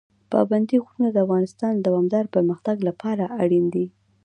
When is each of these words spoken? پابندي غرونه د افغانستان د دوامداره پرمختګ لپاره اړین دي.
پابندي 0.31 0.77
غرونه 0.85 1.07
د 1.11 1.17
افغانستان 1.25 1.71
د 1.75 1.81
دوامداره 1.87 2.31
پرمختګ 2.35 2.77
لپاره 2.87 3.23
اړین 3.41 3.65
دي. 3.73 3.85